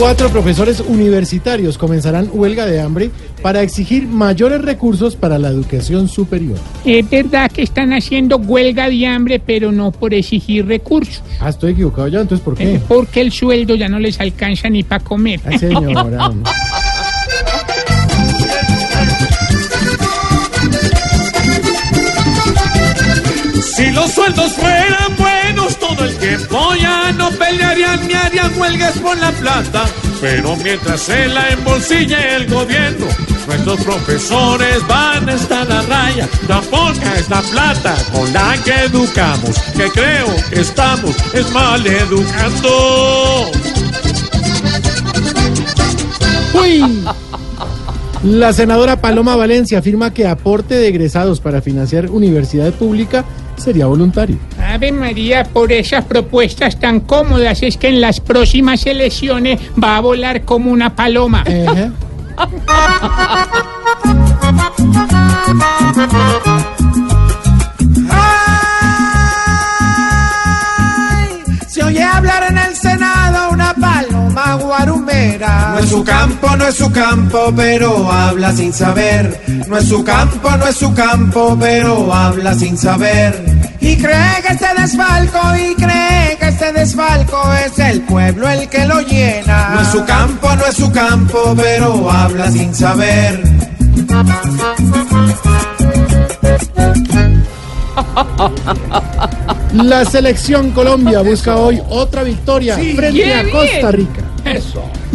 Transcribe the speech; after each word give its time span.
Cuatro 0.00 0.30
profesores 0.30 0.80
universitarios 0.80 1.76
comenzarán 1.76 2.30
huelga 2.32 2.64
de 2.64 2.80
hambre 2.80 3.10
para 3.42 3.60
exigir 3.60 4.06
mayores 4.06 4.62
recursos 4.62 5.14
para 5.14 5.38
la 5.38 5.50
educación 5.50 6.08
superior. 6.08 6.56
Es 6.86 7.10
verdad 7.10 7.52
que 7.52 7.60
están 7.60 7.92
haciendo 7.92 8.38
huelga 8.38 8.88
de 8.88 9.06
hambre, 9.06 9.42
pero 9.44 9.72
no 9.72 9.92
por 9.92 10.14
exigir 10.14 10.64
recursos. 10.66 11.22
Ah, 11.38 11.50
estoy 11.50 11.72
equivocado 11.72 12.08
ya, 12.08 12.22
entonces 12.22 12.42
¿por 12.42 12.56
qué? 12.56 12.76
Eh, 12.76 12.80
Porque 12.88 13.20
el 13.20 13.30
sueldo 13.30 13.74
ya 13.74 13.90
no 13.90 13.98
les 13.98 14.18
alcanza 14.20 14.70
ni 14.70 14.82
para 14.84 15.04
comer. 15.04 15.38
Ay, 15.44 15.58
señora. 15.58 16.32
Si 23.80 23.90
los 23.92 24.10
sueldos 24.12 24.52
fueran 24.52 25.16
huelgas 28.70 28.98
por 28.98 29.18
la 29.18 29.32
plata. 29.32 29.84
Pero 30.20 30.56
mientras 30.56 31.00
se 31.00 31.26
la 31.28 31.48
embolsille 31.50 32.36
el 32.36 32.46
gobierno, 32.46 33.06
nuestros 33.46 33.80
profesores 33.82 34.86
van 34.86 35.28
a 35.28 35.34
estar 35.34 35.70
a 35.70 35.82
raya. 35.82 36.28
Tan 36.46 36.62
poca 36.64 37.14
es 37.16 37.28
la 37.30 37.40
plata 37.42 37.94
con 38.12 38.32
la 38.32 38.56
que 38.64 38.72
educamos, 38.84 39.58
que 39.76 39.88
creo 39.90 40.26
que 40.50 40.60
estamos 40.60 41.16
es 41.32 41.50
mal 41.52 41.84
educando. 41.86 43.50
La 48.22 48.52
senadora 48.52 49.00
Paloma 49.00 49.34
Valencia 49.34 49.78
afirma 49.78 50.12
que 50.12 50.26
aporte 50.26 50.74
de 50.74 50.88
egresados 50.88 51.40
para 51.40 51.62
financiar 51.62 52.10
universidad 52.10 52.72
pública 52.74 53.24
sería 53.56 53.86
voluntario. 53.86 54.36
Ave 54.70 54.92
María, 54.92 55.42
por 55.44 55.72
esas 55.72 56.04
propuestas 56.04 56.78
tan 56.78 57.00
cómodas 57.00 57.62
es 57.62 57.76
que 57.76 57.88
en 57.88 58.00
las 58.00 58.20
próximas 58.20 58.86
elecciones 58.86 59.60
va 59.82 59.96
a 59.96 60.00
volar 60.00 60.42
como 60.44 60.70
una 60.70 60.94
paloma. 60.94 61.42
Ejé. 61.46 61.90
Se 71.68 71.82
oye 71.82 72.02
hablar 72.02 72.44
en 72.50 72.58
el 72.58 72.76
Senado 72.76 73.50
una 73.50 73.74
paloma 73.74 74.54
guarumera. 74.54 75.72
No 75.74 75.78
es 75.80 75.88
su 75.90 76.04
campo, 76.04 76.56
no 76.56 76.66
es 76.68 76.76
su 76.76 76.92
campo, 76.92 77.52
pero 77.56 78.10
habla 78.10 78.52
sin 78.52 78.72
saber. 78.72 79.40
No 79.68 79.78
es 79.78 79.88
su 79.88 80.04
campo, 80.04 80.56
no 80.56 80.66
es 80.68 80.76
su 80.76 80.94
campo, 80.94 81.56
pero 81.58 82.12
habla 82.14 82.54
sin 82.54 82.78
saber. 82.78 83.59
Y 83.80 83.96
cree 83.96 84.42
que 84.46 84.52
este 84.52 84.66
desfalco, 84.78 85.38
y 85.56 85.74
cree 85.74 86.36
que 86.38 86.48
este 86.48 86.72
desfalco 86.72 87.40
es 87.64 87.78
el 87.78 88.02
pueblo 88.02 88.48
el 88.48 88.68
que 88.68 88.84
lo 88.86 89.00
llena. 89.00 89.70
No 89.74 89.80
es 89.80 89.88
su 89.88 90.04
campo, 90.04 90.54
no 90.54 90.66
es 90.66 90.76
su 90.76 90.92
campo, 90.92 91.54
pero 91.56 92.10
habla 92.10 92.50
sin 92.50 92.74
saber. 92.74 93.42
La 99.72 100.04
selección 100.04 100.72
Colombia 100.72 101.20
busca 101.20 101.56
hoy 101.56 101.80
otra 101.88 102.22
victoria 102.22 102.74
frente 102.74 103.10
bien, 103.10 103.48
a 103.48 103.50
Costa 103.50 103.90
bien. 103.92 103.92
Rica. 103.92 104.22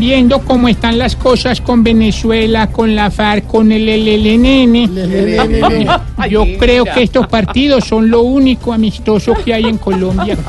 Viendo 0.06 0.40
cómo 0.42 0.68
están 0.68 1.00
las 1.00 1.16
cosas 1.16 1.62
con 1.62 1.84
Venezuela, 1.84 2.68
con 2.68 2.94
la 2.94 3.10
FARC, 3.10 3.48
con 3.48 3.72
el 3.72 3.88
LLNN. 3.88 4.94
Yo 6.30 6.46
creo 6.60 6.86
que 6.86 7.02
estos 7.02 7.26
partidos 7.26 7.86
son 7.86 8.12
lo 8.12 8.22
único 8.22 8.72
amistoso 8.72 9.34
que 9.34 9.56
hay 9.56 9.64
en 9.64 9.80
Colombia. 9.80 10.38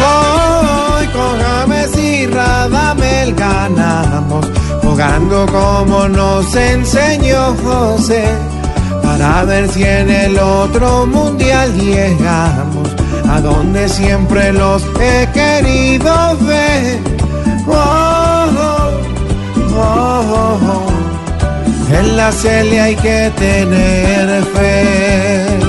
Hoy 0.00 1.06
con 1.08 1.40
James 1.40 1.98
y 1.98 2.26
Radamel 2.26 3.34
ganamos, 3.34 4.46
jugando 4.80 5.44
como 5.46 6.06
nos 6.06 6.54
enseñó 6.54 7.56
José, 7.64 8.26
para 9.02 9.44
ver 9.44 9.68
si 9.70 9.82
en 9.82 10.08
el 10.08 10.38
otro 10.38 11.04
mundial 11.08 11.76
llegamos, 11.76 12.88
a 13.30 13.40
donde 13.40 13.88
siempre 13.88 14.52
los 14.52 14.82
he 15.00 15.26
querido 15.32 16.36
ver. 16.42 16.98
Oh, 17.66 17.72
oh, 17.72 18.90
oh, 19.76 20.22
oh, 20.34 20.58
oh. 20.62 20.90
En 21.96 22.16
la 22.16 22.30
celia 22.32 22.84
hay 22.84 22.96
que 22.96 23.30
tener 23.36 24.42
fe. 24.54 25.46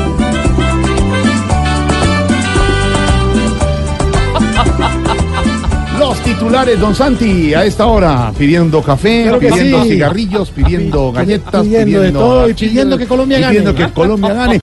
Los 6.00 6.18
titulares, 6.22 6.80
don 6.80 6.96
Santi, 6.96 7.54
a 7.54 7.64
esta 7.64 7.86
hora, 7.86 8.32
pidiendo 8.38 8.82
café, 8.82 9.24
Claro 9.24 9.40
pidiendo 9.40 9.84
sí. 9.84 9.90
cigarrillos, 9.92 10.50
pidiendo 10.50 11.12
galletas, 11.12 11.62
Pidiendo 11.64 12.02
de 12.02 12.12
todo 12.12 12.50
y 12.50 12.54
pidiendo 12.56 12.98
que 12.98 13.06
Colombia 13.08 13.40
gane. 13.40 13.50
pidiendo 13.54 13.76
que 13.76 13.88
Colombia 13.94 14.34
gane. 14.34 14.60